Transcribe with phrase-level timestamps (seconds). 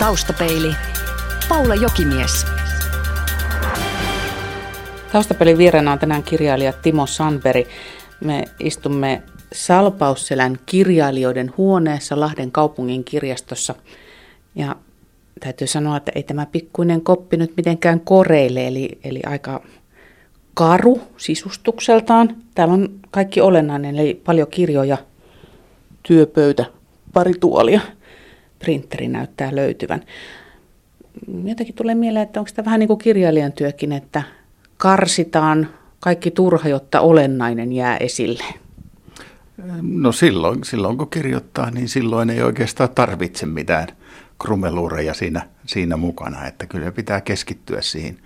[0.00, 0.74] Taustapeili.
[1.48, 2.46] Paula Jokimies.
[5.12, 7.66] Taustapelin vieraana on tänään kirjailija Timo Sanberi.
[8.20, 13.74] Me istumme Salpausselän kirjailijoiden huoneessa Lahden kaupungin kirjastossa.
[14.54, 14.76] Ja
[15.40, 19.62] täytyy sanoa, että ei tämä pikkuinen koppi nyt mitenkään koreile, eli, eli aika
[20.54, 22.36] karu sisustukseltaan.
[22.54, 24.98] Täällä on kaikki olennainen, eli paljon kirjoja,
[26.02, 26.64] työpöytä,
[27.12, 27.80] pari tuolia.
[28.60, 30.02] Printeri näyttää löytyvän.
[31.44, 34.22] Jotenkin tulee mieleen, että onko tämä vähän niin kuin kirjailijan työkin, että
[34.76, 35.68] karsitaan
[36.00, 38.44] kaikki turha, jotta olennainen jää esille.
[39.82, 43.88] No silloin, silloin kun kirjoittaa, niin silloin ei oikeastaan tarvitse mitään
[44.42, 48.18] krumeluureja siinä, siinä mukana, että kyllä pitää keskittyä siihen,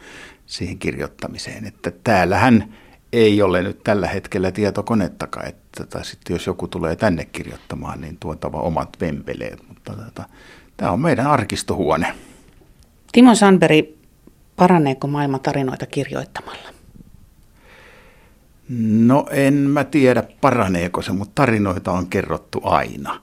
[0.46, 1.66] siihen kirjoittamiseen.
[1.66, 2.74] Että täällähän
[3.14, 8.16] ei ole nyt tällä hetkellä tietokonettakaan, että tai sitten jos joku tulee tänne kirjoittamaan, niin
[8.20, 10.28] tuotava omat vempeleet, mutta tota,
[10.76, 12.14] tämä on meidän arkistohuone.
[13.12, 13.98] Timo Sanberi,
[14.56, 16.68] paraneeko maailman tarinoita kirjoittamalla?
[18.88, 23.20] No en mä tiedä paraneeko se, mutta tarinoita on kerrottu aina.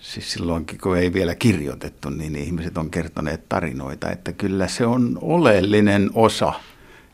[0.00, 5.18] Siis silloinkin, kun ei vielä kirjoitettu, niin ihmiset on kertoneet tarinoita, että kyllä se on
[5.20, 6.52] oleellinen osa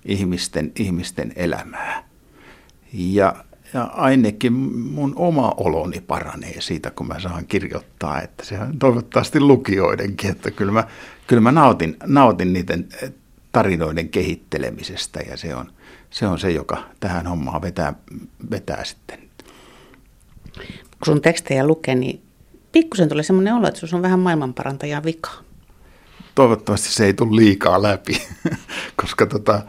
[0.05, 2.09] ihmisten, ihmisten elämää.
[2.93, 8.79] Ja, ja ainakin mun oma oloni paranee siitä, kun mä saan kirjoittaa, että se on
[8.79, 10.85] toivottavasti lukijoidenkin, että kyllä mä,
[11.27, 12.89] kyllä mä nautin, nautin niiden
[13.53, 15.73] tarinoiden kehittelemisestä ja se on,
[16.11, 17.95] se on se, joka tähän hommaan vetää,
[18.51, 19.19] vetää sitten.
[20.83, 22.23] Kun sun tekstejä lukee, niin
[22.73, 25.31] pikkusen tulee semmoinen olo, että se on vähän maailmanparantajan vika.
[26.35, 28.23] Toivottavasti se ei tule liikaa läpi,
[29.03, 29.63] koska tota,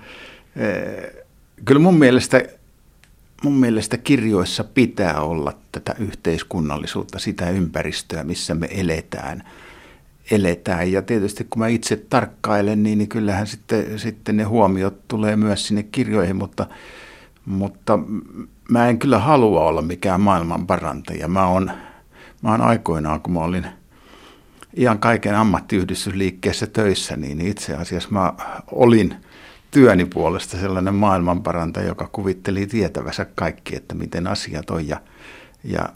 [1.65, 2.43] kyllä mun mielestä,
[3.43, 9.43] mun mielestä kirjoissa pitää olla tätä yhteiskunnallisuutta, sitä ympäristöä, missä me eletään.
[10.31, 10.91] eletään.
[10.91, 15.67] Ja tietysti kun mä itse tarkkailen, niin, niin kyllähän sitten, sitten ne huomiot tulee myös
[15.67, 16.67] sinne kirjoihin, mutta,
[17.45, 17.99] mutta
[18.69, 21.27] mä en kyllä halua olla mikään maailman parantaja.
[21.27, 21.71] Mä oon,
[22.41, 23.65] mä oon aikoinaan, kun mä olin
[24.73, 28.33] ihan kaiken ammattiyhdistysliikkeessä töissä, niin itse asiassa mä
[28.71, 29.15] olin–
[29.73, 34.87] työni puolesta sellainen maailmanparantaja, joka kuvitteli tietävänsä kaikki, että miten asiat on.
[34.87, 35.01] Ja,
[35.63, 35.89] ja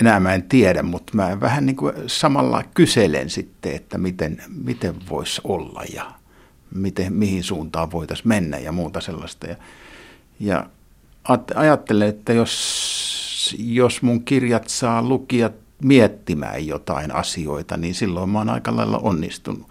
[0.00, 4.94] enää mä en tiedä, mutta mä vähän niin kuin samalla kyselen sitten, että miten, miten
[5.10, 6.12] voisi olla ja
[6.74, 9.46] miten, mihin suuntaan voitaisiin mennä ja muuta sellaista.
[9.46, 9.56] Ja,
[10.40, 10.66] ja
[11.54, 15.52] ajattelen, että jos, jos mun kirjat saa lukijat
[15.84, 19.68] miettimään jotain asioita, niin silloin mä oon aika lailla onnistunut.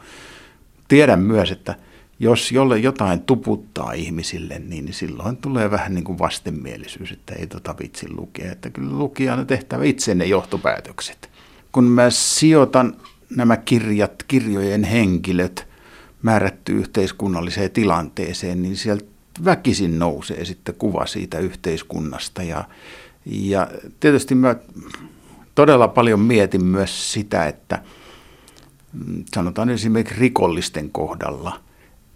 [0.88, 1.76] Tiedän myös, että–
[2.24, 7.76] jos jolle jotain tuputtaa ihmisille, niin silloin tulee vähän niin kuin vastenmielisyys, että ei tota
[7.80, 8.52] vitsi lukea.
[8.52, 11.30] Että kyllä lukijan on tehtävä itse ne johtopäätökset.
[11.72, 12.96] Kun mä sijoitan
[13.36, 15.68] nämä kirjat, kirjojen henkilöt
[16.22, 19.06] määrätty yhteiskunnalliseen tilanteeseen, niin sieltä
[19.46, 22.44] väkisin nousee sitten kuva siitä yhteiskunnasta.
[22.44, 22.64] Ja,
[23.26, 23.68] ja
[24.00, 24.56] tietysti mä
[25.56, 27.84] todella paljon mietin myös sitä, että
[28.94, 31.60] mm, sanotaan esimerkiksi rikollisten kohdalla–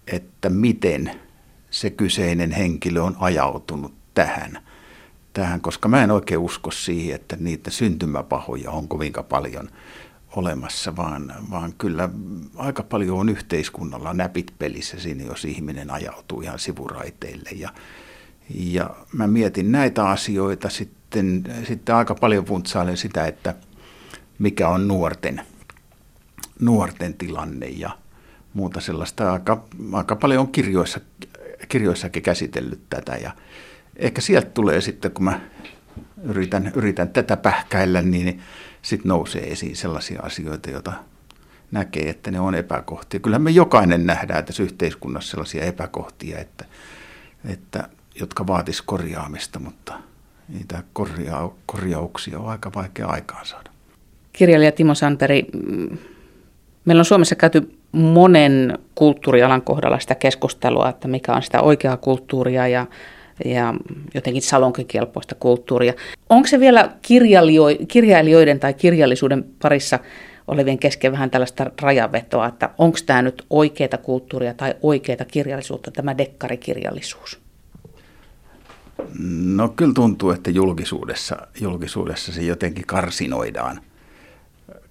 [0.07, 1.11] että miten
[1.69, 4.59] se kyseinen henkilö on ajautunut tähän,
[5.33, 9.69] tähän, koska mä en oikein usko siihen, että niitä syntymäpahoja on kovinka paljon
[10.35, 12.09] olemassa, vaan, vaan kyllä
[12.55, 17.49] aika paljon on yhteiskunnalla näpit pelissä siinä, jos ihminen ajautuu ihan sivuraiteille.
[17.55, 17.69] Ja,
[18.49, 23.55] ja mä mietin näitä asioita sitten, sitten aika paljon funtsailen sitä, että
[24.39, 25.41] mikä on nuorten,
[26.59, 27.89] nuorten tilanne ja,
[28.53, 29.33] muuta sellaista.
[29.33, 29.63] Aika,
[29.93, 30.99] aika paljon on kirjoissa,
[31.67, 33.31] kirjoissakin käsitellyt tätä ja
[33.95, 35.39] ehkä sieltä tulee sitten, kun mä
[36.23, 38.41] yritän, yritän tätä pähkäillä, niin
[38.81, 40.93] sitten nousee esiin sellaisia asioita, joita
[41.71, 43.19] näkee, että ne on epäkohtia.
[43.19, 46.65] Kyllä me jokainen nähdään tässä yhteiskunnassa sellaisia epäkohtia, että,
[47.45, 49.93] että, jotka vaatis korjaamista, mutta
[50.49, 53.69] niitä korjaa, korjauksia on aika vaikea aikaansaada.
[54.33, 55.97] Kirjailija Timo Santeri, mm,
[56.85, 62.67] meillä on Suomessa käyty monen kulttuurialan kohdalla sitä keskustelua, että mikä on sitä oikeaa kulttuuria
[62.67, 62.85] ja,
[63.45, 63.73] ja
[64.13, 65.93] jotenkin salonkikelpoista kulttuuria.
[66.29, 66.89] Onko se vielä
[67.87, 69.99] kirjailijoiden tai kirjallisuuden parissa
[70.47, 76.17] olevien kesken vähän tällaista rajavetoa, että onko tämä nyt oikeaa kulttuuria tai oikeaa kirjallisuutta, tämä
[76.17, 77.46] dekkarikirjallisuus?
[79.39, 83.81] No kyllä tuntuu, että julkisuudessa, julkisuudessa se jotenkin karsinoidaan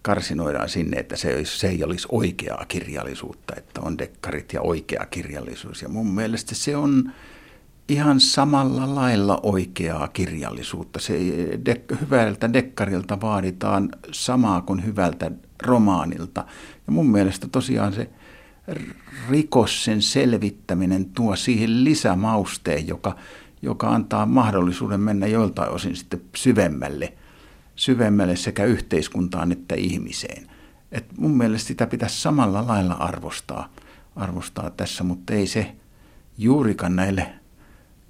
[0.03, 5.07] karsinoidaan sinne, että se, olisi, se ei olisi oikeaa kirjallisuutta, että on dekkarit ja oikea
[5.11, 5.83] kirjallisuus.
[5.83, 7.13] Ja mun mielestä se on,
[7.89, 11.01] ihan samalla lailla oikeaa kirjallisuutta.
[11.01, 11.19] Se
[11.57, 15.31] dek- hyvältä dekkarilta vaaditaan samaa kuin hyvältä
[15.63, 16.45] romaanilta.
[16.87, 18.11] Ja mun mielestä tosiaan se
[19.31, 23.17] rikoksen selvittäminen tuo siihen lisämausteen, joka,
[23.63, 27.13] joka antaa mahdollisuuden mennä joiltain osin sitten syvemmälle,
[27.77, 30.51] syvemmälle sekä yhteiskuntaan että ihmiseen.
[30.93, 33.73] Et mun mielestä sitä pitäisi samalla lailla arvostaa,
[34.17, 35.77] arvostaa tässä, mutta ei se
[36.39, 37.33] juurikaan näille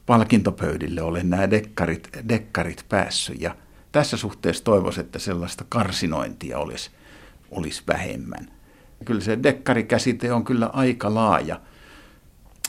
[0.07, 3.41] palkintopöydille ole nämä dekkarit, dekkarit päässyt.
[3.41, 3.57] Ja
[3.93, 6.91] tässä suhteessa toivoisin, että sellaista karsinointia olisi,
[7.51, 8.51] olisi vähemmän.
[9.05, 11.61] Kyllä se dekkarikäsite on kyllä aika laaja.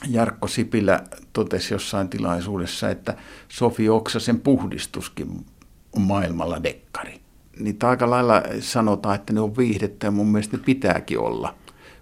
[0.10, 1.04] Jarkko Sipilä
[1.34, 3.18] totesi jossain tilaisuudessa, että
[3.50, 5.46] Sofi Oksasen puhdistuskin
[5.94, 7.20] on maailmalla dekkari.
[7.60, 11.56] Niin aika lailla sanotaan, että ne on viihdettä ja mun mielestä ne pitääkin olla.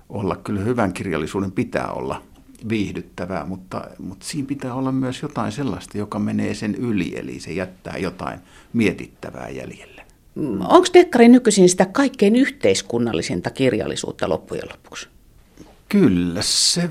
[0.09, 0.36] olla.
[0.36, 2.21] Kyllä hyvän kirjallisuuden pitää olla
[2.69, 7.53] viihdyttävää, mutta, mutta siinä pitää olla myös jotain sellaista, joka menee sen yli, eli se
[7.53, 8.39] jättää jotain
[8.74, 10.06] mietittävää jäljelle.
[10.59, 15.07] Onko Dekkari nykyisin sitä kaikkein yhteiskunnallisinta kirjallisuutta loppujen lopuksi?
[15.89, 16.89] Kyllä se,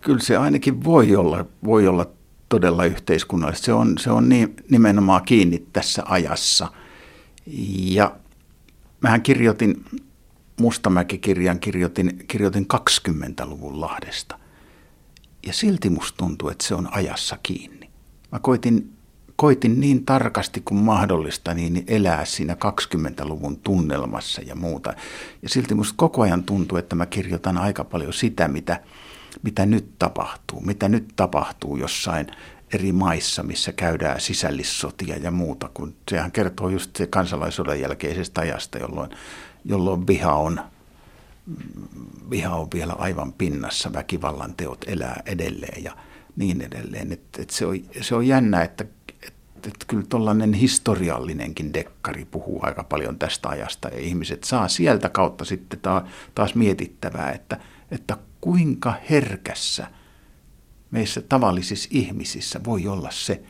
[0.00, 2.06] kyllä se ainakin voi olla, voi olla
[2.48, 3.64] todella yhteiskunnallista.
[3.64, 6.72] Se on, se on niin, nimenomaan kiinni tässä ajassa.
[7.76, 8.16] Ja
[9.00, 9.84] mähän kirjoitin,
[10.60, 14.38] Mustamäki-kirjan kirjoitin, kirjoitin 20-luvun Lahdesta.
[15.46, 17.90] Ja silti musta tuntuu, että se on ajassa kiinni.
[18.32, 18.92] Mä koitin,
[19.36, 24.94] koitin niin tarkasti kuin mahdollista niin elää siinä 20-luvun tunnelmassa ja muuta.
[25.42, 28.80] Ja silti musta koko ajan tuntuu, että mä kirjoitan aika paljon sitä, mitä,
[29.42, 30.60] mitä nyt tapahtuu.
[30.60, 32.26] Mitä nyt tapahtuu jossain
[32.74, 35.70] eri maissa, missä käydään sisällissotia ja muuta.
[35.74, 39.10] Kun sehän kertoo just se kansalaisuuden jälkeisestä ajasta, jolloin,
[39.64, 40.60] jolloin viha on–
[42.30, 45.96] viha on vielä aivan pinnassa, väkivallan teot elää edelleen ja
[46.36, 47.12] niin edelleen.
[47.12, 48.84] Et, et se, on, se on jännä, että
[49.22, 49.34] et,
[49.66, 55.44] et kyllä tuollainen historiallinenkin dekkari puhuu aika paljon tästä ajasta ja ihmiset saa sieltä kautta
[55.44, 55.80] sitten
[56.34, 57.60] taas mietittävää, että,
[57.90, 59.86] että kuinka herkässä
[60.90, 63.42] meissä tavallisissa ihmisissä voi olla se,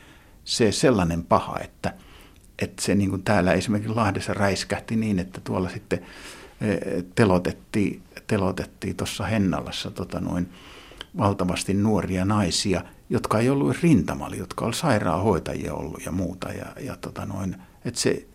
[0.45, 1.95] se sellainen paha, että,
[2.59, 6.07] että se niin kuin täällä esimerkiksi Lahdessa räiskähti niin, että tuolla sitten
[7.15, 10.49] telotettiin telotettiin tuossa Hennalassa tota noin,
[11.19, 16.49] valtavasti nuoria naisia, jotka ei ollut rintamalla, jotka oli sairaanhoitajia ollut ja muuta.
[16.53, 18.27] Ja, ja tota noin, että se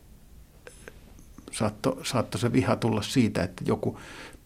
[1.51, 3.97] saattoi saatto se viha tulla siitä, että joku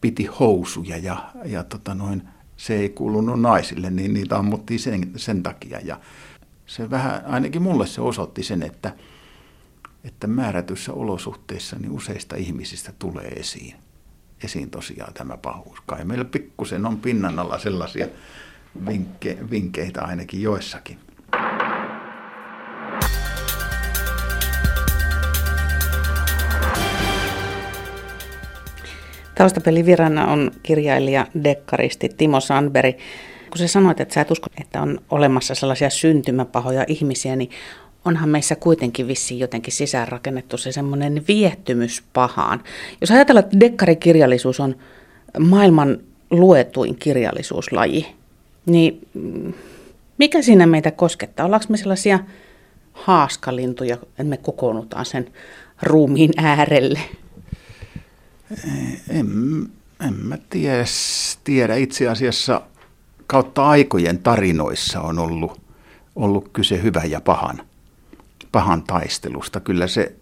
[0.06, 2.24] piti housuja ja, ja tota noin,
[2.58, 5.80] se ei kuulunut naisille, niin niitä ammuttiin sen, sen takia.
[5.80, 6.00] Ja
[6.66, 8.94] se vähän, ainakin mulle se osoitti sen, että,
[10.04, 13.76] että määrätyissä olosuhteissa niin useista ihmisistä tulee esiin,
[14.44, 15.82] esiin tosiaan tämä pahuus.
[15.86, 18.08] Kai meillä pikkusen on pinnan alla sellaisia
[18.88, 21.00] vinkke, vinkkeitä ainakin joissakin.
[29.36, 32.96] Taustapelivirana on kirjailija, dekkaristi Timo Sandberg.
[33.50, 37.50] Kun sä sanoit, että sä et usko, että on olemassa sellaisia syntymäpahoja ihmisiä, niin
[38.06, 42.64] onhan meissä kuitenkin vissiin jotenkin sisäänrakennettu se semmoinen viehtymys pahaan.
[43.02, 44.76] Jos ajatellaan, että dekkarikirjallisuus on
[45.40, 45.98] maailman
[46.30, 48.16] luetuin kirjallisuuslaji,
[48.66, 49.08] niin
[50.18, 51.46] mikä siinä meitä koskettaa?
[51.46, 52.20] Ollaanko me sellaisia
[52.94, 55.28] haaskalintuja, että me kokoonnutaan sen
[55.84, 57.00] ruumiin äärelle?
[59.10, 59.28] En,
[60.08, 60.84] en mä tiedä,
[61.44, 61.76] tiedä.
[61.76, 62.62] Itse asiassa
[63.28, 65.62] kautta aikojen tarinoissa on ollut,
[66.16, 67.62] ollut kyse hyvän ja pahan
[68.56, 69.60] pahan taistelusta.
[69.60, 70.16] Kyllä se,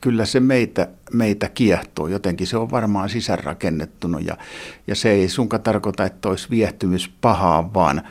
[0.00, 2.08] kyllä se meitä, meitä kiehtoo.
[2.08, 4.36] Jotenkin se on varmaan sisäänrakennettuna ja,
[4.86, 8.02] ja se ei sunka tarkoita, että olisi viehtymys pahaa, vaan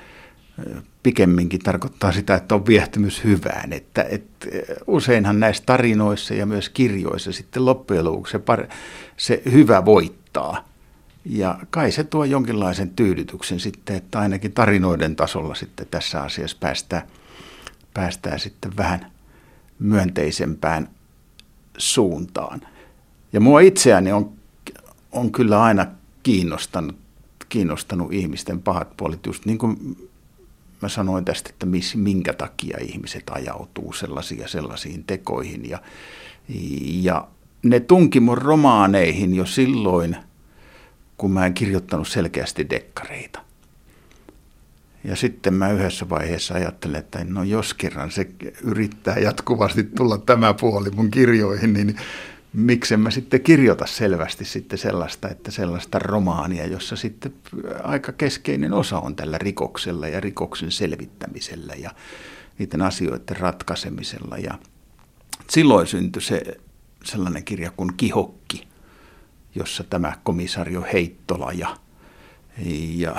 [1.04, 3.74] pikemminkin tarkoittaa sitä, että on viehtymys hyvään.
[3.74, 4.48] Että, että
[4.88, 8.68] useinhan näissä tarinoissa ja myös kirjoissa sitten loppujen lopuksi se, par,
[9.18, 10.70] se hyvä voittaa.
[11.26, 17.08] Ja kai se tuo jonkinlaisen tyydytyksen sitten, että ainakin tarinoiden tasolla sitten tässä asiassa päästään,
[17.94, 19.12] päästään sitten vähän
[19.80, 20.90] myönteisempään
[21.78, 22.62] suuntaan.
[23.34, 24.32] Ja mua itseäni on,
[25.12, 25.86] on kyllä aina
[26.24, 26.96] kiinnostanut,
[27.50, 29.98] kiinnostanut ihmisten pahat puolet, just niin kuin
[30.84, 35.70] mä sanoin tästä, että miss, minkä takia ihmiset ajautuu sellaisiin sellaisiin tekoihin.
[35.70, 35.82] Ja,
[37.02, 37.28] ja
[37.64, 40.18] ne tunki mun romaaneihin jo silloin,
[41.18, 43.40] kun mä en kirjoittanut selkeästi dekkareita.
[45.04, 48.28] Ja sitten mä yhdessä vaiheessa ajattelin, että no jos kerran se
[48.64, 51.96] yrittää jatkuvasti tulla tämä puoli mun kirjoihin, niin
[52.54, 57.34] miksen mä sitten kirjoita selvästi sitten sellaista, että sellaista romaania, jossa sitten
[57.84, 61.92] aika keskeinen osa on tällä rikoksella ja rikoksen selvittämisellä ja
[62.58, 64.38] niiden asioiden ratkaisemisella.
[64.38, 64.58] Ja
[65.50, 66.42] silloin syntyi se
[67.04, 68.68] sellainen kirja kuin Kihokki,
[69.56, 71.78] jossa tämä komisario Heittola ja,
[72.96, 73.16] ja,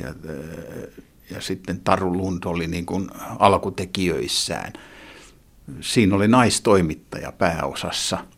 [0.00, 0.14] ja,
[1.30, 4.72] ja sitten Taru Lund oli niin kuin alkutekijöissään.
[5.80, 8.18] Siinä oli naistoimittaja pääosassa–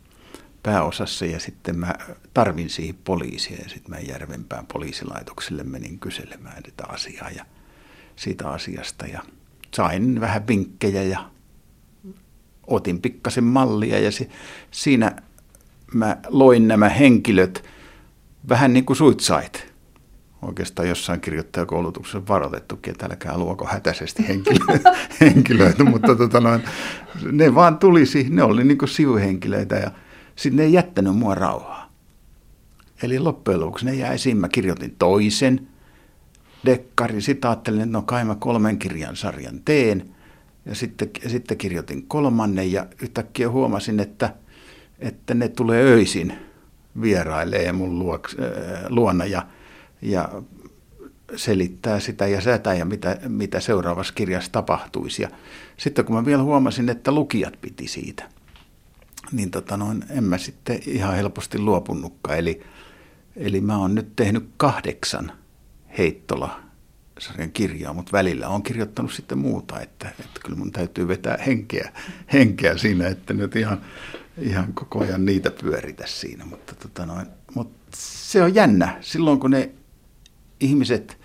[0.67, 1.93] pääosassa ja sitten mä
[2.33, 7.45] tarvin siihen poliisia ja sitten mä Järvenpään poliisilaitokselle menin kyselemään tätä asiaa ja
[8.15, 9.21] siitä asiasta ja
[9.75, 11.29] sain vähän vinkkejä ja
[12.67, 14.29] otin pikkasen mallia ja se,
[14.71, 15.15] siinä
[15.93, 17.63] mä loin nämä henkilöt
[18.49, 19.73] vähän niin kuin suit sait.
[20.41, 26.61] Oikeastaan jossain kirjoittajakoulutuksessa varoitettukin, että älkää luoko hätäisesti henkilöitä, henkilöitä mutta tota noin,
[27.31, 29.91] ne vaan tulisi, ne oli niin kuin sivuhenkilöitä ja
[30.37, 31.91] sitten ne ei jättänyt mua rauhaa.
[33.03, 34.37] Eli loppujen lopuksi ne jäi esiin.
[34.37, 35.67] Mä kirjoitin toisen
[36.65, 37.21] dekkarin.
[37.21, 40.09] Sitten ajattelin, että no kai mä kolmen kirjan sarjan teen.
[40.65, 44.33] Ja sitten, sitten kirjoitin kolmannen ja yhtäkkiä huomasin, että,
[44.99, 46.33] että ne tulee öisin
[47.01, 49.47] vierailee mun luoks, äh, luona ja,
[50.01, 50.41] ja
[51.35, 55.21] selittää sitä ja sätä ja mitä, mitä seuraavassa kirjassa tapahtuisi.
[55.21, 55.29] Ja
[55.77, 58.29] sitten kun mä vielä huomasin, että lukijat piti siitä–
[59.31, 62.37] niin tota noin, en mä sitten ihan helposti luopunutkaan.
[62.37, 62.63] Eli,
[63.35, 65.31] eli mä oon nyt tehnyt kahdeksan
[65.97, 66.59] heittola
[67.19, 71.91] sarjan kirjaa, mutta välillä on kirjoittanut sitten muuta, että, että kyllä mun täytyy vetää henkeä,
[72.33, 73.81] henkeä siinä, että nyt ihan,
[74.37, 76.45] ihan koko ajan niitä pyöritä siinä.
[76.45, 79.71] Mutta, tota noin, mutta se on jännä, silloin kun ne
[80.59, 81.17] ihmiset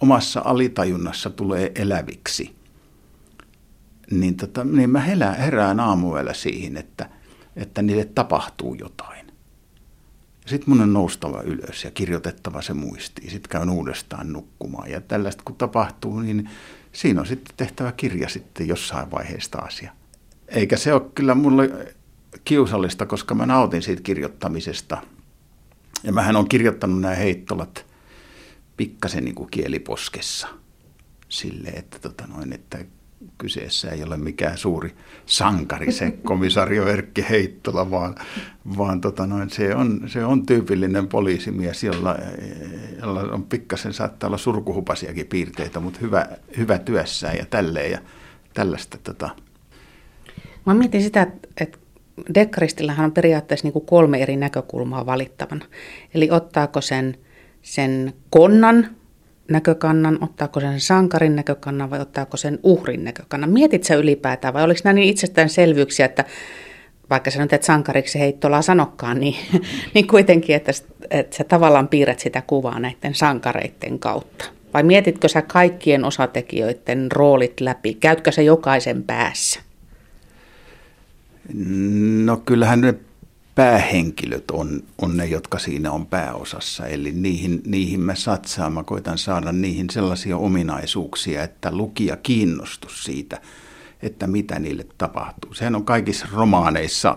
[0.00, 2.54] omassa alitajunnassa tulee eläviksi,
[4.10, 5.00] niin, tota, niin mä
[5.38, 7.08] herään aamuella siihen, että–
[7.58, 9.26] että niille tapahtuu jotain.
[10.46, 13.30] Sitten mun on noustava ylös ja kirjoitettava se muistiin.
[13.30, 14.90] Sitten käyn uudestaan nukkumaan.
[14.90, 16.50] Ja tällaista kun tapahtuu, niin
[16.92, 19.92] siinä on sitten tehtävä kirja sitten jossain vaiheessa asia.
[20.48, 21.94] Eikä se ole kyllä mulle
[22.44, 24.98] kiusallista, koska mä nautin siitä kirjoittamisesta.
[26.02, 27.86] Ja mähän on kirjoittanut nämä heittolat
[28.76, 30.48] pikkasen niin kieliposkessa.
[31.28, 32.78] Sille, että, tota noin, että
[33.38, 34.94] kyseessä ei ole mikään suuri
[35.26, 38.14] sankari se komisario Erkki Heittola, vaan,
[38.76, 42.16] vaan tota noin, se, on, se on tyypillinen poliisimies, jolla,
[43.00, 47.98] jolla on pikkasen saattaa olla surkuhupasiakin piirteitä, mutta hyvä, hyvä työssään ja tälleen ja
[48.54, 48.98] tällaista.
[49.02, 49.30] Tota.
[50.66, 51.26] Mä mietin sitä,
[51.60, 51.78] että
[52.34, 55.64] Dekkaristillähän on periaatteessa niin kuin kolme eri näkökulmaa valittavana.
[56.14, 57.16] Eli ottaako sen,
[57.62, 58.97] sen konnan,
[59.48, 63.50] näkökannan, ottaako sen sankarin näkökannan vai ottaako sen uhrin näkökannan?
[63.50, 66.24] Mietit sä ylipäätään vai oliko nämä niin itsestäänselvyyksiä, että
[67.10, 69.36] vaikka sä nyt et sankariksi heittolaa sanokkaan, niin,
[69.94, 70.72] niin kuitenkin, että,
[71.10, 74.44] että sä tavallaan piirrät sitä kuvaa näiden sankareiden kautta?
[74.74, 77.94] Vai mietitkö sä kaikkien osatekijöiden roolit läpi?
[77.94, 79.60] Käytkö sä jokaisen päässä?
[82.24, 82.94] No kyllähän ne
[83.58, 86.86] päähenkilöt on, on ne, jotka siinä on pääosassa.
[86.86, 93.40] Eli niihin, niihin mä satsaan, mä koitan saada niihin sellaisia ominaisuuksia, että lukija kiinnostus siitä,
[94.02, 95.54] että mitä niille tapahtuu.
[95.54, 97.16] Sehän on kaikissa romaaneissa,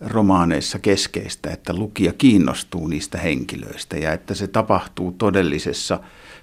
[0.00, 6.00] romaaneissa keskeistä, että lukija kiinnostuu niistä henkilöistä ja että se tapahtuu todellisessa,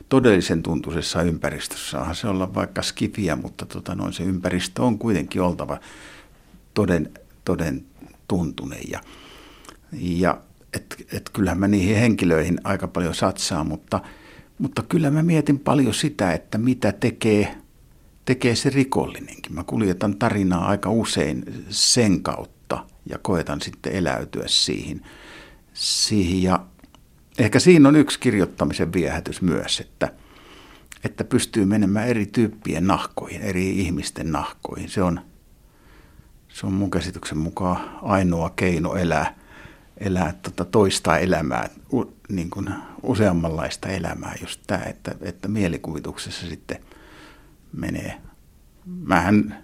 [0.09, 1.91] todellisen tuntuisessa ympäristössä.
[1.91, 5.77] Saahan se olla vaikka skifiä, mutta tota noin, se ympäristö on kuitenkin oltava
[6.73, 7.11] toden,
[7.45, 7.85] toden
[8.27, 8.81] tuntunen.
[8.91, 9.01] Ja,
[9.91, 10.41] ja
[10.73, 13.99] et, et kyllähän mä niihin henkilöihin aika paljon satsaan, mutta,
[14.57, 17.55] mutta kyllä mä mietin paljon sitä, että mitä tekee,
[18.25, 19.53] tekee se rikollinenkin.
[19.53, 25.01] Mä kuljetan tarinaa aika usein sen kautta ja koetan sitten eläytyä siihen.
[25.73, 26.65] siihen ja
[27.37, 30.13] ehkä siinä on yksi kirjoittamisen viehätys myös, että,
[31.03, 34.89] että pystyy menemään eri tyyppien nahkoihin, eri ihmisten nahkoihin.
[34.89, 35.21] Se on,
[36.57, 39.35] se on mun käsityksen mukaan ainoa keino elää,
[39.97, 42.69] elää tota toista elämää, u, niin kuin
[43.03, 44.35] useammanlaista elämää.
[44.41, 46.77] Just tämä, että, että mielikuvituksessa sitten
[47.73, 48.21] menee.
[48.85, 49.63] Mähän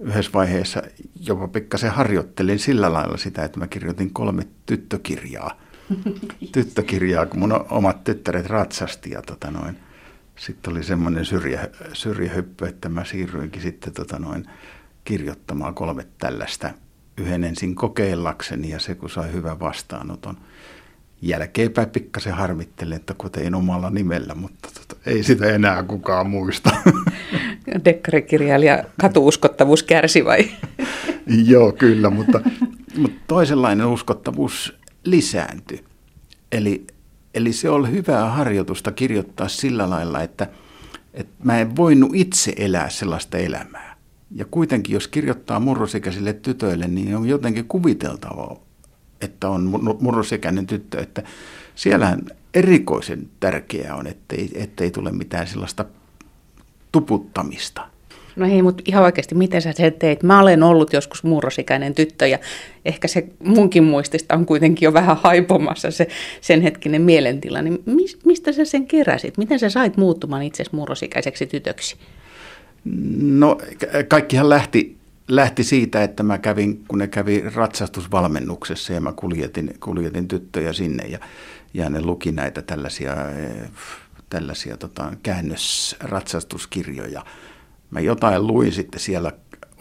[0.00, 0.82] yhdessä vaiheessa
[1.20, 5.60] jopa pikkasen harjoittelin sillä lailla sitä, että mä kirjoitin kolme tyttökirjaa.
[6.52, 9.78] tyttökirjaa, kun mun omat tyttäret ratsasti ja tota noin.
[10.36, 14.46] Sitten oli semmoinen syrjä, syrjähyppy, että mä siirryinkin sitten tota noin,
[15.08, 16.70] kirjoittamaan kolme tällaista
[17.16, 20.36] yhden ensin kokeillakseni ja se kun sai hyvän vastaanoton.
[21.22, 26.70] Jälkeenpäin pikkasen harmittelen, että kutein omalla nimellä, mutta tota, ei sitä enää kukaan muista.
[27.84, 30.50] Dekkarikirjailija katuuskottavuus kärsi vai?
[31.52, 32.40] Joo, kyllä, mutta,
[32.96, 35.84] Mutta toisenlainen uskottavuus lisääntyi.
[36.52, 36.86] Eli,
[37.34, 40.46] eli se oli hyvää harjoitusta kirjoittaa sillä lailla, että,
[41.14, 43.87] että mä en voinut itse elää sellaista elämää.
[44.34, 48.56] Ja kuitenkin, jos kirjoittaa murrosikäisille tytöille, niin on jotenkin kuviteltavaa,
[49.20, 51.22] että on murrosikäinen tyttö, että
[51.74, 52.20] siellähän
[52.54, 55.84] erikoisen tärkeää on, ettei, ettei tule mitään sellaista
[56.92, 57.88] tuputtamista.
[58.36, 60.22] No hei, mutta ihan oikeasti, miten sä sen teit?
[60.22, 62.38] Mä olen ollut joskus murrosikäinen tyttö ja
[62.84, 66.08] ehkä se munkin muistista on kuitenkin jo vähän haipomassa se
[66.40, 67.62] sen hetkinen mielentila.
[67.62, 67.82] Niin
[68.24, 69.38] mistä sä sen keräsit?
[69.38, 71.96] Miten sä sait muuttumaan itse murrosikäiseksi tytöksi?
[72.84, 73.58] No
[74.08, 74.96] kaikkihan lähti,
[75.28, 81.06] lähti siitä, että mä kävin, kun ne kävi ratsastusvalmennuksessa ja mä kuljetin, kuljetin tyttöjä sinne
[81.06, 81.18] ja,
[81.74, 83.16] ja ne luki näitä tällaisia,
[84.30, 87.24] tällaisia tota, käännösratsastuskirjoja.
[87.90, 89.32] Mä jotain luin sitten siellä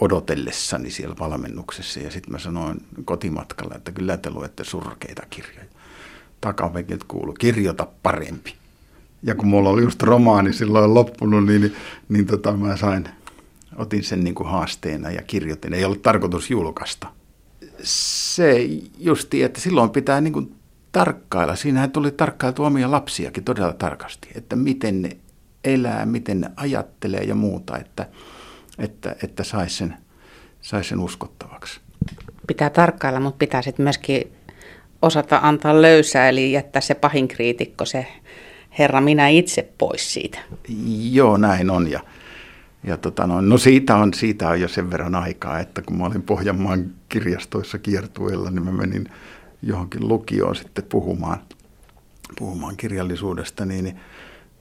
[0.01, 5.67] odotellessani siellä valmennuksessa ja sitten mä sanoin kotimatkalla, että kyllä te luette surkeita kirjoja.
[6.41, 8.55] Takapenkiltä kuuluu, kirjoita parempi.
[9.23, 11.75] Ja kun mulla oli just romaani silloin loppunut, niin,
[12.09, 13.09] niin, tota, mä sain,
[13.75, 15.73] otin sen niin kuin haasteena ja kirjoitin.
[15.73, 17.07] Ei ollut tarkoitus julkaista.
[17.83, 20.55] Se justi, että silloin pitää niin kuin
[20.91, 21.55] tarkkailla.
[21.55, 25.17] Siinähän tuli tarkkailtu omia lapsiakin todella tarkasti, että miten ne
[25.63, 28.05] elää, miten ne ajattelee ja muuta, että,
[28.79, 29.97] että, että saisi sen,
[30.61, 31.79] sais sen uskottavaksi.
[32.47, 34.31] Pitää tarkkailla, mutta pitää sitten myöskin
[35.01, 38.07] osata antaa löysää, eli jättää se pahin kriitikko, se
[38.79, 40.39] Herra, minä itse pois siitä.
[41.11, 41.91] Joo, näin on.
[41.91, 41.99] Ja,
[42.83, 46.05] ja tota no, no siitä, on, siitä on jo sen verran aikaa, että kun mä
[46.05, 49.05] olin Pohjanmaan kirjastoissa kiertueella, niin mä menin
[49.61, 51.39] johonkin lukioon sitten puhumaan,
[52.39, 53.99] puhumaan kirjallisuudesta, niin, niin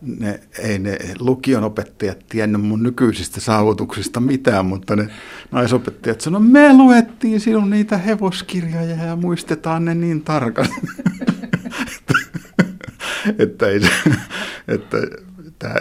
[0.01, 5.09] ne, ei ne lukion opettajat tiennyt mun nykyisistä saavutuksista mitään, mutta ne
[5.51, 10.81] naisopettajat sanoivat, me luettiin sinun niitä hevoskirjoja ja muistetaan ne niin tarkasti.
[13.39, 13.81] että, ei,
[14.75, 14.97] että
[15.59, 15.75] tämä,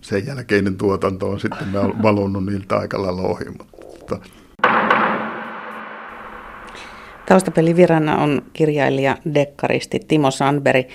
[0.00, 1.72] sen jälkeinen tuotanto on sitten
[2.02, 3.44] valunut niiltä aika lailla ohi.
[3.44, 4.18] Mutta.
[7.26, 10.86] Taustapelivirana on kirjailija, dekkaristi Timo Sandberg.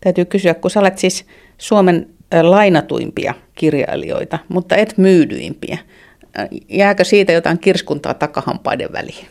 [0.00, 1.26] Täytyy kysyä, kun sä olet siis
[1.58, 2.06] Suomen
[2.42, 5.78] lainatuimpia kirjailijoita, mutta et myydyimpiä.
[6.68, 9.26] Jääkö siitä jotain kirskuntaa takahampaiden väliin?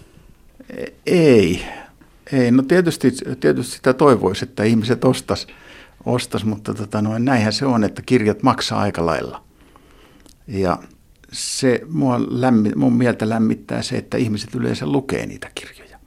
[1.06, 1.62] Ei.
[2.34, 2.52] Ei.
[2.52, 5.48] No tietysti, tietysti sitä toivoisi, että ihmiset ostas,
[6.06, 9.44] ostas mutta tota noin, näinhän se on, että kirjat maksaa aika lailla.
[10.48, 10.80] Ja
[11.32, 16.00] se mua lämmi, mun mieltä lämmittää se, että ihmiset yleensä lukee niitä kirjoja.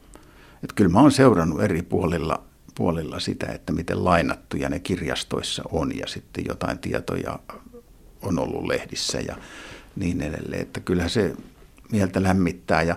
[0.64, 5.98] Et kyllä mä oon seurannut eri puolilla puolilla sitä, että miten lainattuja ne kirjastoissa on
[5.98, 7.38] ja sitten jotain tietoja
[8.22, 9.36] on ollut lehdissä ja
[9.96, 10.62] niin edelleen.
[10.62, 11.36] Että kyllähän se
[11.92, 12.96] mieltä lämmittää ja,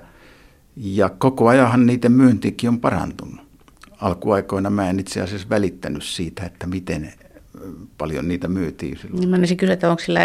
[0.75, 3.50] ja koko ajanhan niiden myyntikin on parantunut.
[4.01, 7.13] Alkuaikoina mä en itse asiassa välittänyt siitä, että miten
[7.97, 9.19] paljon niitä myytiin silloin.
[9.19, 10.19] Niin mä olisin kysyä, että onko sillä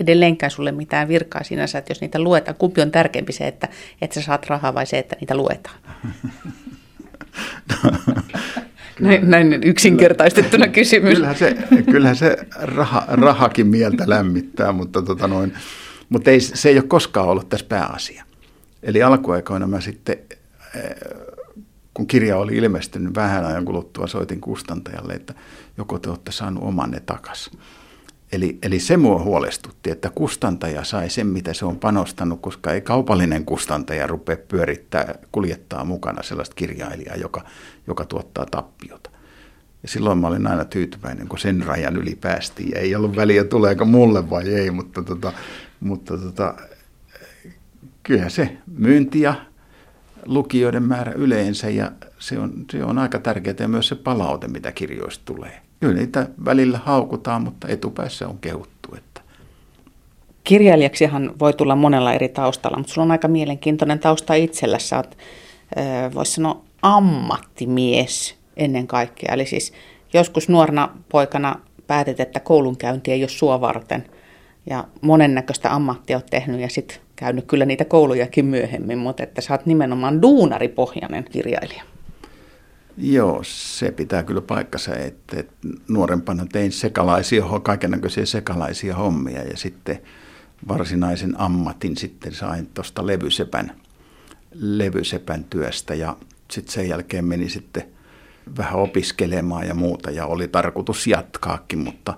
[0.00, 3.68] edelleenkään sulle mitään virkaa sinänsä, että jos niitä luetaan, kumpi on tärkeämpi se, että,
[4.02, 5.76] että sä saat rahaa vai se, että niitä luetaan?
[9.00, 11.14] Näin, näin yksinkertaistettuna kysymys.
[11.14, 11.56] Kyllähän se,
[11.90, 15.52] kyllähän se raha, rahakin mieltä lämmittää, mutta, tota noin,
[16.08, 18.24] mutta ei, se ei ole koskaan ollut tässä pääasia.
[18.82, 20.16] Eli alkuaikoina mä sitten,
[20.74, 20.90] eh,
[21.96, 25.34] kun kirja oli ilmestynyt vähän ajan kuluttua, soitin kustantajalle, että
[25.78, 27.58] joko te olette saanut omanne takaisin.
[28.32, 32.80] Eli, eli se mua huolestutti, että kustantaja sai sen, mitä se on panostanut, koska ei
[32.80, 37.44] kaupallinen kustantaja rupea pyörittää, kuljettaa mukana sellaista kirjailijaa, joka,
[37.86, 39.10] joka tuottaa tappiota.
[39.82, 42.76] Ja silloin mä olin aina tyytyväinen, kun sen rajan yli päästiin.
[42.76, 45.32] Ei ollut väliä, tuleeko mulle vai ei, mutta, tota,
[45.80, 46.54] mutta tota,
[48.02, 49.34] kyllähän se myynti ja
[50.26, 54.72] lukijoiden määrä yleensä ja se on, se on aika tärkeää ja myös se palaute, mitä
[54.72, 55.60] kirjoista tulee.
[55.80, 58.94] Kyllä niitä välillä haukutaan, mutta etupäässä on kehuttu.
[58.96, 59.20] Että.
[60.44, 64.78] Kirjailijaksihan voi tulla monella eri taustalla, mutta sulla on aika mielenkiintoinen tausta itsellä.
[64.78, 65.18] Sä oot,
[66.14, 69.34] voisi sanoa, ammattimies ennen kaikkea.
[69.34, 69.72] Eli siis
[70.12, 74.04] joskus nuorena poikana päätit, että koulunkäynti ei ole sua varten.
[74.70, 79.54] Ja monennäköistä ammattia olet tehnyt ja sitten käynyt kyllä niitä koulujakin myöhemmin, mutta että sä
[79.54, 81.82] oot nimenomaan duunaripohjainen kirjailija.
[82.98, 85.44] Joo, se pitää kyllä paikkansa, että,
[85.88, 89.98] nuorempana tein sekalaisia, kaikenlaisia sekalaisia hommia ja sitten
[90.68, 93.72] varsinaisen ammatin sitten sain tuosta levysepän,
[94.54, 96.16] levysepän työstä ja
[96.50, 97.82] sitten sen jälkeen meni sitten
[98.58, 102.14] vähän opiskelemaan ja muuta ja oli tarkoitus jatkaakin, mutta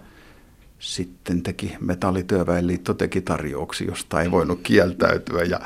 [0.78, 5.60] sitten teki Metallityöväenliitto teki tarjouksia, josta ei voinut kieltäytyä ja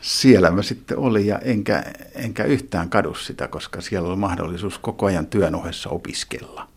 [0.00, 5.06] siellä mä sitten olin ja enkä, enkä yhtään kadu sitä, koska siellä oli mahdollisuus koko
[5.06, 6.68] ajan työn ohessa opiskella.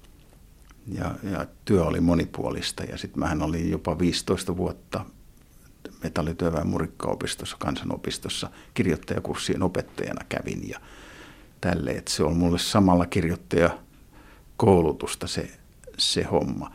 [0.88, 5.06] Ja, ja työ oli monipuolista ja sitten mähän olin jopa 15 vuotta
[6.04, 10.80] metallityöväen murikkaopistossa, kansanopistossa kirjoittajakurssien opettajana kävin ja
[11.62, 15.52] tälle, että se on mulle samalla kirjoittajakoulutusta se,
[15.98, 16.72] se homma.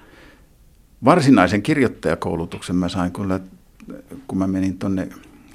[1.04, 3.40] Varsinaisen kirjoittajakoulutuksen mä sain kyllä,
[4.28, 5.08] kun mä menin tuonne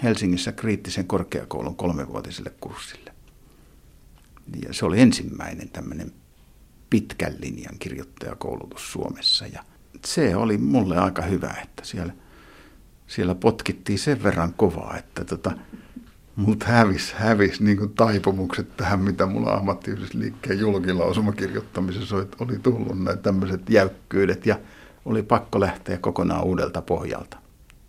[0.04, 3.14] Helsingissä kriittisen korkeakoulun kolmevuotiselle kurssille.
[4.68, 6.12] Ja se oli ensimmäinen tämmöinen
[6.90, 9.48] pitkän linjan kirjoittajakoulutus Suomessa.
[9.48, 9.64] Ja
[10.06, 12.14] se oli mulle aika hyvä, että siellä,
[13.08, 15.52] siellä potkittiin sen verran kovaa, että tota,
[16.36, 23.70] mut hävis, hävis niin kuin taipumukset tähän, mitä mulla ammattiyhdysliikkeen julkilausumakirjoittamisessa oli tullut, nämä tämmöiset
[23.70, 24.60] jäykkyydet ja
[25.06, 27.38] oli pakko lähteä kokonaan uudelta pohjalta.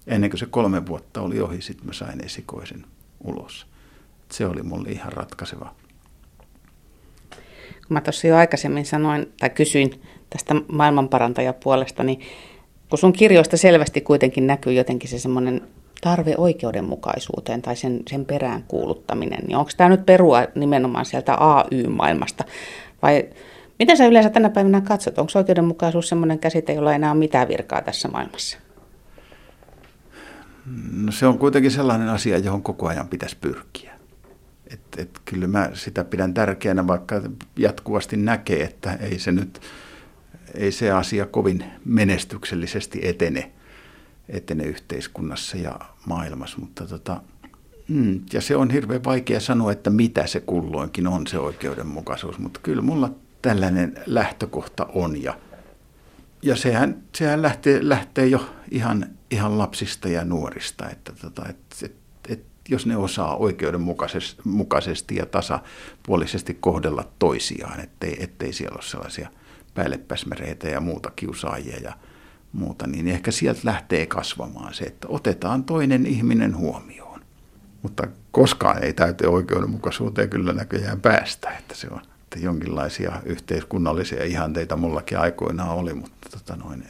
[0.07, 2.85] Ennen kuin se kolme vuotta oli ohi, sitten mä sain esikoisen
[3.25, 3.67] ulos.
[4.33, 5.75] Se oli mulle ihan ratkaiseva.
[7.87, 12.21] Kun mä tuossa jo aikaisemmin sanoin tai kysyin tästä maailmanparantajapuolesta, niin
[12.91, 15.61] kun sun kirjoista selvästi kuitenkin näkyy jotenkin se semmoinen
[16.01, 22.45] tarve oikeudenmukaisuuteen tai sen, sen perään kuuluttaminen, niin onko tämä nyt perua nimenomaan sieltä AY-maailmasta
[23.03, 23.29] vai
[23.79, 25.19] miten sä yleensä tänä päivänä katsot?
[25.19, 28.59] Onko oikeudenmukaisuus semmoinen käsite, jolla enää ole mitään virkaa tässä maailmassa?
[30.93, 33.95] No se on kuitenkin sellainen asia, johon koko ajan pitäisi pyrkiä.
[34.71, 37.23] Et, et kyllä mä sitä pidän tärkeänä, vaikka
[37.57, 39.61] jatkuvasti näkee, että ei se nyt,
[40.55, 43.53] ei se asia kovin menestyksellisesti etene,
[44.29, 47.21] etene yhteiskunnassa ja maailmassa, mutta tota,
[47.89, 52.61] mm, ja se on hirveän vaikea sanoa, että mitä se kulloinkin on se oikeudenmukaisuus, mutta
[52.63, 53.11] kyllä mulla
[53.45, 55.39] tällainen lähtökohta on ja,
[56.43, 61.97] ja sehän, sehän lähtee, lähtee jo ihan ihan lapsista ja nuorista, että, tota, et, et,
[62.29, 69.29] et, jos ne osaa oikeudenmukaisesti ja tasapuolisesti kohdella toisiaan, ettei, ettei siellä ole sellaisia
[69.75, 71.93] päällepäsmereitä ja muuta kiusaajia ja
[72.53, 77.21] muuta, niin ehkä sieltä lähtee kasvamaan se, että otetaan toinen ihminen huomioon.
[77.83, 82.01] Mutta koskaan ei täytyy oikeudenmukaisuuteen kyllä näköjään päästä, että se on
[82.35, 86.85] että jonkinlaisia yhteiskunnallisia ihanteita mullakin aikoinaan oli, mutta tota noin,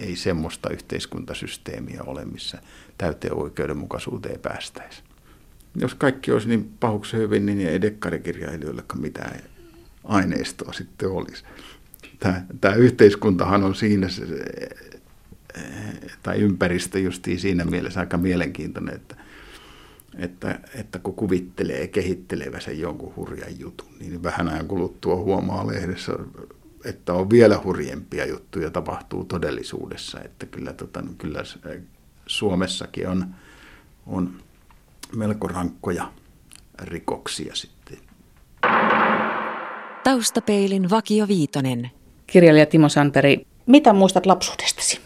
[0.00, 2.58] ei semmoista yhteiskuntasysteemiä ole, missä
[2.98, 5.02] täyteen oikeudenmukaisuuteen päästäisi.
[5.76, 9.40] Jos kaikki olisi niin pahuksi hyvin, niin ei dekkarikirjailijoillekaan mitään
[10.04, 11.44] aineistoa sitten olisi.
[12.18, 14.22] Tämä, tämä yhteiskuntahan on siinä, se,
[16.22, 19.16] tai ympäristö justiin siinä mielessä aika mielenkiintoinen, että,
[20.18, 26.12] että, että kun kuvittelee kehittelevänsä jonkun hurjan jutun, niin vähän ajan kuluttua huomaa lehdessä
[26.84, 30.20] että on vielä hurjempia juttuja tapahtuu todellisuudessa.
[30.20, 31.42] Että kyllä, tota, kyllä
[32.26, 33.26] Suomessakin on,
[34.06, 34.34] on
[35.16, 36.12] melko rankkoja
[36.82, 37.98] rikoksia sitten.
[40.04, 41.90] Taustapeilin Vakio Viitonen.
[42.26, 45.00] Kirjailija Timo Sanperi, mitä muistat lapsuudestasi?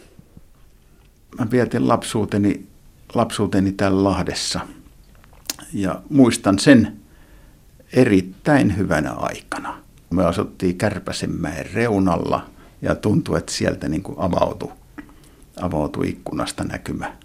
[1.39, 2.67] Mä vietin lapsuuteni,
[3.15, 4.59] lapsuuteni täällä Lahdessa
[5.73, 6.99] ja muistan sen
[7.93, 9.79] erittäin hyvänä aikana–
[10.09, 12.49] me asuttiin Kärpäsenmäen reunalla
[12.81, 14.71] ja tuntui, että sieltä niin kuin avautui,
[15.61, 17.17] avautui ikkunasta näkymä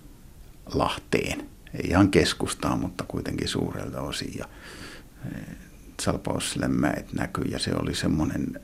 [0.74, 1.48] Lahteen.
[1.74, 4.32] Ei ihan keskustaan, mutta kuitenkin suurelta osin.
[4.38, 4.44] Ja
[5.24, 5.38] e,
[6.00, 8.60] Salpausselänmäet näkyi ja se oli semmoinen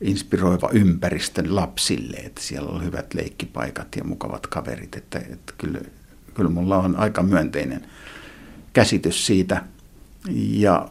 [0.00, 4.96] inspiroiva ympäristö lapsille, että siellä oli hyvät leikkipaikat ja mukavat kaverit.
[4.96, 5.80] Että, että kyllä,
[6.34, 7.86] kyllä mulla on aika myönteinen
[8.76, 9.62] käsitys siitä.
[10.34, 10.88] Ja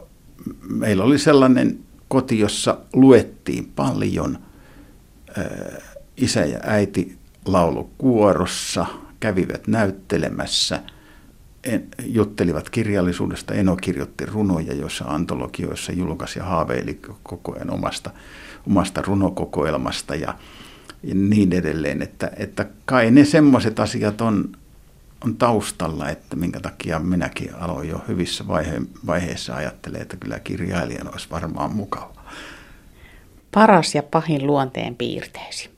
[0.68, 4.38] meillä oli sellainen koti, jossa luettiin paljon.
[6.16, 8.86] Isä ja äiti laulu kuorossa,
[9.20, 10.82] kävivät näyttelemässä,
[12.04, 13.54] juttelivat kirjallisuudesta.
[13.54, 18.10] Eno kirjoitti runoja, joissa antologioissa julkaisi ja haaveili koko ajan omasta,
[18.66, 20.34] omasta runokokoelmasta ja,
[21.02, 22.02] ja niin edelleen.
[22.02, 24.56] Että, että kai ne semmoiset asiat on,
[25.24, 31.12] on taustalla, että minkä takia minäkin aloin jo hyvissä vaihe- vaiheissa ajattelee, että kyllä kirjailijan
[31.12, 32.16] olisi varmaan mukava.
[33.52, 35.70] Paras ja pahin luonteen piirteesi?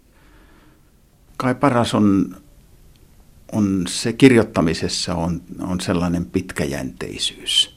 [1.37, 2.37] Kai paras on,
[3.53, 7.77] on se kirjoittamisessa on, on sellainen pitkäjänteisyys.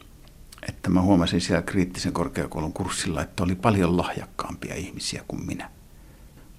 [0.69, 5.69] Että mä huomasin siellä kriittisen korkeakoulun kurssilla, että oli paljon lahjakkaampia ihmisiä kuin minä–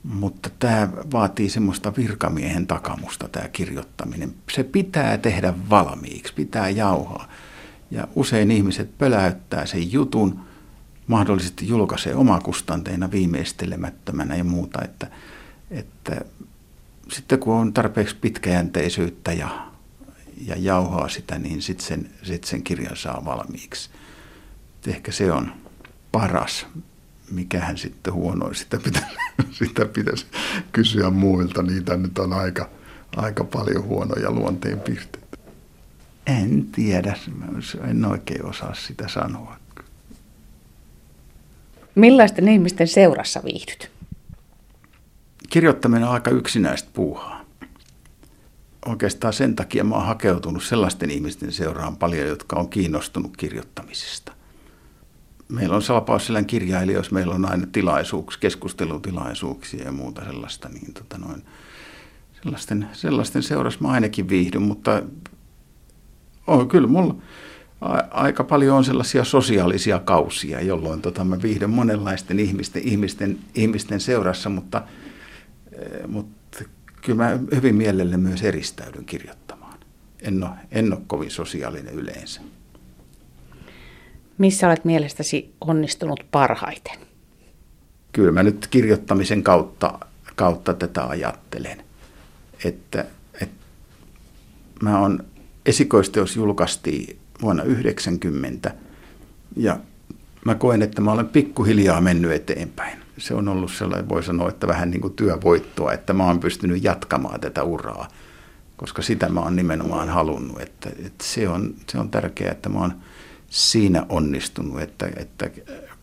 [0.04, 4.34] mutta tämä vaatii semmoista virkamiehen takamusta, tämä kirjoittaminen.
[4.52, 7.28] Se pitää tehdä valmiiksi, pitää jauhaa.
[7.90, 10.40] Ja usein ihmiset pöläyttää sen jutun,
[11.06, 14.82] mahdollisesti julkaisee omakustanteina viimeistelemättömänä ja muuta.
[14.84, 15.10] Että,
[15.70, 16.20] että
[17.08, 19.66] sitten kun on tarpeeksi pitkäjänteisyyttä ja,
[20.46, 23.90] ja jauhaa sitä, niin sitten sen, sit sen kirjan saa valmiiksi.
[24.78, 25.52] Et ehkä se on
[26.12, 26.66] paras.
[27.32, 29.08] Mikähän sitten huono, sitä pitäisi,
[29.64, 30.26] sitä pitäisi
[30.72, 31.62] kysyä muilta.
[31.62, 32.68] Niitä nyt on aika,
[33.16, 35.36] aika paljon huonoja luonteenpiirteitä.
[36.26, 37.16] En tiedä,
[37.90, 39.56] en oikein osaa sitä sanoa.
[41.94, 43.90] Millaisten ihmisten seurassa viihdyt?
[45.50, 47.44] Kirjoittaminen on aika yksinäistä puuhaa.
[48.86, 54.31] Oikeastaan sen takia mä oon hakeutunut sellaisten ihmisten seuraan paljon, jotka on kiinnostunut kirjoittamisesta.
[55.52, 61.42] Meillä on Salpausselän kirjailijoissa, meillä on aina tilaisuuksia, keskustelutilaisuuksia ja muuta sellaista, niin tota noin,
[62.42, 65.02] sellaisten, sellaisten seurassa mä ainakin viihdyn, mutta
[66.46, 67.16] on, kyllä mulla
[68.10, 74.48] aika paljon on sellaisia sosiaalisia kausia, jolloin tota, mä viihdyn monenlaisten ihmisten, ihmisten, ihmisten seurassa,
[74.48, 74.82] mutta,
[75.72, 76.64] eh, mutta
[77.02, 79.78] kyllä mä hyvin mielelle myös eristäydyn kirjoittamaan.
[80.22, 82.40] En ole, en ole kovin sosiaalinen yleensä.
[84.42, 86.98] Missä olet mielestäsi onnistunut parhaiten?
[88.12, 89.98] Kyllä mä nyt kirjoittamisen kautta,
[90.36, 91.84] kautta tätä ajattelen,
[92.64, 93.04] että,
[93.40, 93.66] että
[94.82, 95.24] mä on
[95.66, 98.74] esikoisteos julkaistiin vuonna 1990
[99.56, 99.78] ja
[100.44, 102.98] mä koen, että mä olen pikkuhiljaa mennyt eteenpäin.
[103.18, 106.84] Se on ollut sellainen, voi sanoa, että vähän niin kuin työvoittoa, että mä oon pystynyt
[106.84, 108.08] jatkamaan tätä uraa,
[108.76, 110.60] koska sitä mä oon nimenomaan halunnut.
[110.60, 112.92] Että, että se, on, se on tärkeää, että mä oon
[113.52, 115.50] siinä onnistunut, että, että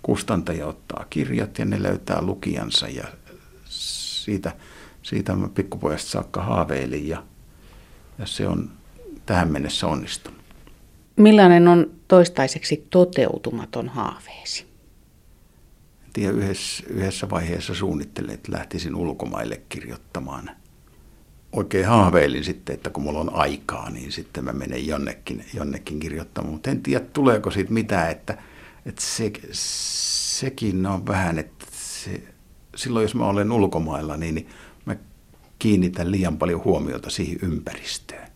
[0.02, 3.08] kustantaja ottaa kirjat ja ne löytää lukijansa ja
[3.66, 4.52] siitä,
[5.02, 7.24] siitä mä pikkupojasta saakka haaveilin ja,
[8.18, 8.72] ja se on
[9.26, 10.40] tähän mennessä onnistunut.
[11.16, 14.66] Millainen on toistaiseksi toteutumaton haaveesi?
[16.14, 20.50] Tiedä, yhdessä, yhdessä vaiheessa suunnittelin, että lähtisin ulkomaille kirjoittamaan.
[21.52, 26.54] Oikein haaveilin sitten, että kun mulla on aikaa, niin sitten mä menen jonnekin, jonnekin kirjoittamaan.
[26.54, 28.38] Mutta en tiedä, tuleeko siitä mitään, että,
[28.86, 29.32] että se,
[30.40, 32.24] sekin on vähän, että se,
[32.76, 34.48] silloin jos mä olen ulkomailla, niin, niin
[34.86, 34.96] mä
[35.60, 38.30] kiinnitän liian paljon huomiota siihen ympäristöön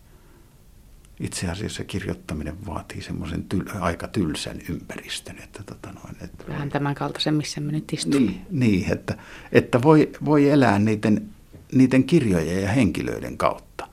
[1.20, 5.38] itse asiassa kirjoittaminen vaatii semmoisen tyl, aika tylsän ympäristön.
[5.38, 8.18] Että, tota noin, että Vähän tämän kaltaisen, missä me nyt istumme.
[8.18, 9.18] Niin, niin että,
[9.52, 11.28] että voi, voi elää niiden,
[11.74, 13.88] niiden kirjojen ja henkilöiden kautta.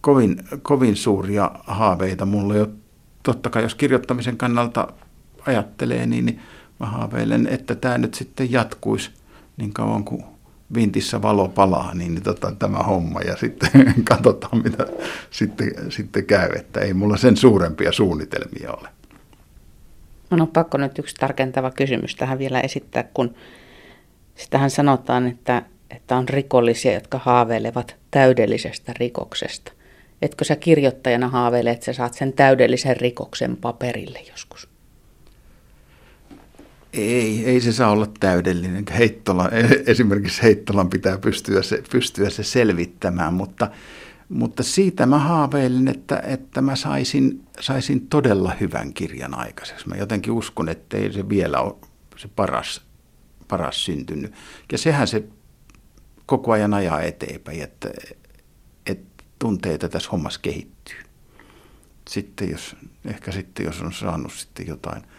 [0.00, 2.68] Kovin, kovin suuria haaveita mulla jo,
[3.22, 4.88] totta kai jos kirjoittamisen kannalta
[5.46, 6.40] ajattelee, niin, niin
[6.80, 9.10] mä haaveilen, että tämä nyt sitten jatkuisi
[9.56, 10.24] niin kauan kuin
[10.74, 14.86] vintissä valo palaa, niin, niin tota, tämä homma ja sitten katsotaan, mitä
[15.30, 16.50] sitten, sitten käy.
[16.56, 18.88] Että ei mulla sen suurempia suunnitelmia ole.
[20.30, 23.34] No, on pakko nyt yksi tarkentava kysymys tähän vielä esittää, kun
[24.34, 29.72] sitähän sanotaan, että, että on rikollisia, jotka haaveilevat täydellisestä rikoksesta.
[30.22, 34.68] Etkö sä kirjoittajana haaveile, että sä saat sen täydellisen rikoksen paperille joskus?
[36.92, 38.84] Ei, ei se saa olla täydellinen.
[38.98, 39.50] Heittola,
[39.86, 43.70] esimerkiksi Heittolan pitää pystyä se, pystyä se selvittämään, mutta,
[44.28, 49.88] mutta siitä mä haaveilin, että, että mä saisin, saisin todella hyvän kirjan aikaiseksi.
[49.88, 51.74] Mä jotenkin uskon, että ei se vielä ole
[52.16, 52.82] se paras,
[53.48, 54.32] paras syntynyt.
[54.72, 55.24] Ja sehän se
[56.26, 57.90] koko ajan ajaa eteenpäin, että,
[58.86, 60.98] että tuntee, että tässä hommassa kehittyy.
[62.08, 65.02] Sitten jos, ehkä sitten jos on saanut sitten jotain–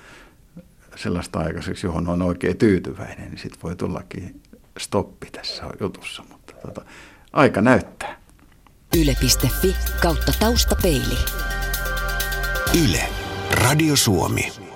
[0.98, 4.42] sellaista aikaiseksi, johon on oikein tyytyväinen, niin sitten voi tullakin
[4.80, 6.82] stoppi tässä jutussa, mutta tota,
[7.34, 8.22] aika näyttää.
[8.98, 11.18] Yle.fi kautta taustapeili.
[12.86, 13.04] Yle.
[13.52, 14.67] Radio Suomi.